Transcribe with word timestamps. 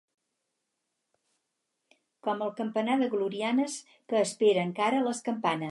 Com 2.27 2.41
el 2.47 2.55
campanar 2.61 2.99
de 3.03 3.11
Glorianes, 3.15 3.79
que 4.13 4.27
espera, 4.29 4.69
encara, 4.71 5.07
les 5.11 5.25
campanes. 5.31 5.69